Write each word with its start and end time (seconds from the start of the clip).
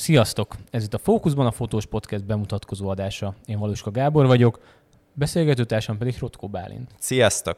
Sziasztok! 0.00 0.56
Ez 0.70 0.84
itt 0.84 0.94
a 0.94 0.98
Fókuszban 0.98 1.46
a 1.46 1.50
Fotós 1.50 1.86
Podcast 1.86 2.24
bemutatkozó 2.24 2.88
adása. 2.88 3.34
Én 3.46 3.58
Valuska 3.58 3.90
Gábor 3.90 4.26
vagyok, 4.26 4.60
beszélgetőtársam 5.12 5.98
pedig 5.98 6.18
Rotko 6.18 6.48
Bálint. 6.48 6.90
Sziasztok! 6.98 7.56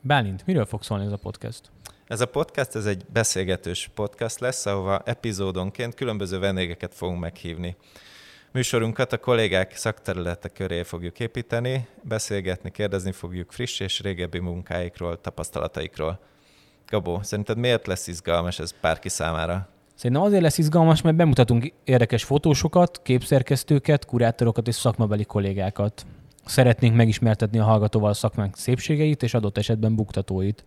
Bálint, 0.00 0.46
miről 0.46 0.64
fog 0.64 0.82
szólni 0.82 1.04
ez 1.04 1.12
a 1.12 1.16
podcast? 1.16 1.70
Ez 2.06 2.20
a 2.20 2.26
podcast 2.26 2.74
ez 2.74 2.86
egy 2.86 3.04
beszélgetős 3.12 3.90
podcast 3.94 4.40
lesz, 4.40 4.66
ahova 4.66 5.02
epizódonként 5.04 5.94
különböző 5.94 6.38
vendégeket 6.38 6.94
fogunk 6.94 7.20
meghívni. 7.20 7.76
Műsorunkat 8.52 9.12
a 9.12 9.18
kollégák 9.18 9.76
szakterülete 9.76 10.48
köré 10.48 10.82
fogjuk 10.82 11.20
építeni, 11.20 11.88
beszélgetni, 12.02 12.70
kérdezni 12.70 13.12
fogjuk 13.12 13.52
friss 13.52 13.80
és 13.80 14.00
régebbi 14.00 14.38
munkáikról, 14.38 15.20
tapasztalataikról. 15.20 16.18
Gabó, 16.86 17.22
szerinted 17.22 17.56
miért 17.56 17.86
lesz 17.86 18.06
izgalmas 18.06 18.58
ez 18.58 18.74
bárki 18.80 19.08
számára? 19.08 19.68
Szerintem 19.96 20.24
azért 20.24 20.42
lesz 20.42 20.58
izgalmas, 20.58 21.02
mert 21.02 21.16
bemutatunk 21.16 21.72
érdekes 21.84 22.24
fotósokat, 22.24 23.00
képszerkesztőket, 23.02 24.04
kurátorokat 24.04 24.68
és 24.68 24.74
szakmabeli 24.74 25.24
kollégákat. 25.24 26.06
Szeretnénk 26.44 26.96
megismertetni 26.96 27.58
a 27.58 27.64
hallgatóval 27.64 28.10
a 28.10 28.14
szakmánk 28.14 28.56
szépségeit 28.56 29.22
és 29.22 29.34
adott 29.34 29.58
esetben 29.58 29.94
buktatóit. 29.94 30.64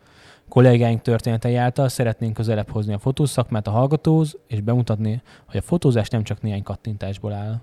Kollégáink 0.48 1.02
történetei 1.02 1.56
által 1.56 1.90
szeretnénk 1.90 2.34
közelebb 2.34 2.70
hozni 2.70 2.94
a 2.94 3.00
fotószakmát 3.00 3.68
a 3.68 3.72
hallgatóhoz, 3.72 4.38
és 4.48 4.62
bemutatni, 4.62 5.22
hogy 5.46 5.58
a 5.58 5.62
fotózás 5.62 6.10
nem 6.10 6.24
csak 6.24 6.42
néhány 6.42 6.64
kattintásból 6.64 7.34
áll. 7.34 7.62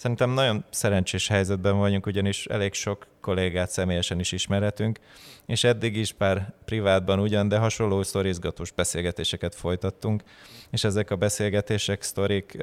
Szerintem 0.00 0.30
nagyon 0.30 0.64
szerencsés 0.70 1.28
helyzetben 1.28 1.78
vagyunk, 1.78 2.06
ugyanis 2.06 2.46
elég 2.46 2.72
sok 2.72 3.06
kollégát 3.20 3.70
személyesen 3.70 4.20
is 4.20 4.32
ismerhetünk, 4.32 4.98
és 5.46 5.64
eddig 5.64 5.96
is 5.96 6.12
pár 6.12 6.52
privátban 6.64 7.18
ugyan, 7.18 7.48
de 7.48 7.58
hasonló 7.58 8.02
sztorizgatós 8.02 8.70
beszélgetéseket 8.70 9.54
folytattunk, 9.54 10.22
és 10.70 10.84
ezek 10.84 11.10
a 11.10 11.16
beszélgetések, 11.16 12.02
sztorik 12.02 12.56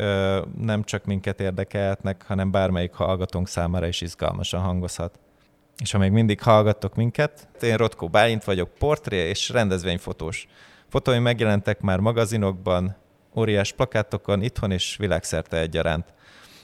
nem 0.61 0.83
csak 0.83 1.05
minket 1.05 1.39
érdekelhetnek, 1.39 2.23
hanem 2.27 2.51
bármelyik 2.51 2.93
hallgatónk 2.93 3.47
számára 3.47 3.87
is 3.87 4.01
izgalmasan 4.01 4.61
hangozhat. 4.61 5.19
És 5.79 5.91
ha 5.91 5.97
még 5.97 6.11
mindig 6.11 6.41
hallgattok 6.41 6.95
minket, 6.95 7.47
én 7.61 7.77
Rotko 7.77 8.07
Bálint 8.07 8.43
vagyok, 8.43 8.73
portré 8.73 9.17
és 9.17 9.49
rendezvényfotós. 9.49 10.47
Fotóim 10.87 11.21
megjelentek 11.21 11.81
már 11.81 11.99
magazinokban, 11.99 12.95
óriás 13.35 13.71
plakátokon, 13.71 14.41
itthon 14.41 14.71
és 14.71 14.95
világszerte 14.99 15.57
egyaránt. 15.57 16.15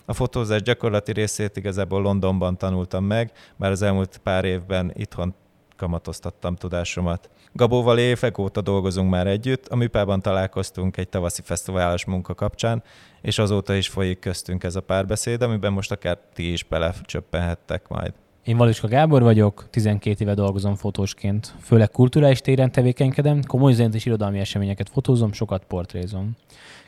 A 0.05 0.13
fotózás 0.13 0.61
gyakorlati 0.61 1.11
részét 1.11 1.57
igazából 1.57 2.01
Londonban 2.01 2.57
tanultam 2.57 3.03
meg, 3.03 3.31
már 3.55 3.71
az 3.71 3.81
elmúlt 3.81 4.19
pár 4.23 4.45
évben 4.45 4.91
itthon 4.95 5.35
kamatoztattam 5.77 6.55
tudásomat. 6.55 7.29
Gabóval 7.51 7.99
évek 7.99 8.37
óta 8.37 8.61
dolgozunk 8.61 9.09
már 9.09 9.27
együtt, 9.27 9.67
a 9.67 9.75
műpában 9.75 10.21
találkoztunk 10.21 10.97
egy 10.97 11.09
tavaszi 11.09 11.41
fesztiválos 11.45 12.05
munka 12.05 12.33
kapcsán, 12.33 12.83
és 13.21 13.37
azóta 13.37 13.73
is 13.73 13.87
folyik 13.87 14.19
köztünk 14.19 14.63
ez 14.63 14.75
a 14.75 14.81
párbeszéd, 14.81 15.41
amiben 15.41 15.73
most 15.73 15.91
akár 15.91 16.17
ti 16.33 16.51
is 16.51 16.63
belecsöppenhettek 16.63 17.87
majd. 17.87 18.13
Én 18.43 18.57
Valuska 18.57 18.87
Gábor 18.87 19.21
vagyok, 19.21 19.67
12 19.69 20.23
éve 20.23 20.33
dolgozom 20.33 20.75
fotósként. 20.75 21.53
Főleg 21.61 21.91
kulturális 21.91 22.41
téren 22.41 22.71
tevékenykedem, 22.71 23.41
komoly 23.47 23.73
zenét 23.73 23.93
és 23.93 24.05
irodalmi 24.05 24.39
eseményeket 24.39 24.89
fotózom, 24.89 25.33
sokat 25.33 25.63
portrézom. 25.65 26.31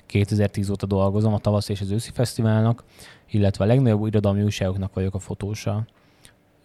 2010 0.05 0.69
óta 0.69 0.85
dolgozom 0.85 1.33
a 1.33 1.39
tavasz 1.39 1.69
és 1.69 1.81
az 1.81 1.91
őszi 1.91 2.11
fesztiválnak, 2.13 2.83
illetve 3.31 3.63
a 3.63 3.67
legnagyobb 3.67 4.05
irodalmi 4.05 4.43
újságoknak 4.43 4.93
vagyok 4.93 5.13
a 5.13 5.19
fotósa. 5.19 5.85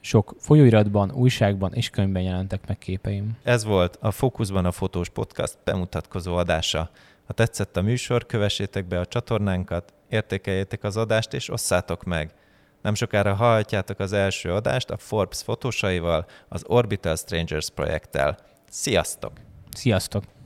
Sok 0.00 0.34
folyóiratban, 0.38 1.12
újságban 1.12 1.72
és 1.74 1.90
könyvben 1.90 2.22
jelentek 2.22 2.66
meg 2.66 2.78
képeim. 2.78 3.36
Ez 3.42 3.64
volt 3.64 3.98
a 4.00 4.10
Fókuszban 4.10 4.64
a 4.64 4.72
Fotós 4.72 5.08
Podcast 5.08 5.58
bemutatkozó 5.64 6.36
adása. 6.36 6.90
Ha 7.26 7.32
tetszett 7.32 7.76
a 7.76 7.82
műsor, 7.82 8.26
kövessétek 8.26 8.86
be 8.86 8.98
a 8.98 9.06
csatornánkat, 9.06 9.92
értékeljétek 10.08 10.84
az 10.84 10.96
adást 10.96 11.34
és 11.34 11.50
osszátok 11.50 12.04
meg. 12.04 12.34
Nem 12.82 12.94
sokára 12.94 13.34
hallhatjátok 13.34 13.98
az 13.98 14.12
első 14.12 14.52
adást 14.52 14.90
a 14.90 14.96
Forbes 14.96 15.42
fotósaival, 15.42 16.26
az 16.48 16.64
Orbital 16.66 17.16
Strangers 17.16 17.70
projekttel. 17.70 18.38
Sziasztok! 18.70 19.32
Sziasztok! 19.70 20.39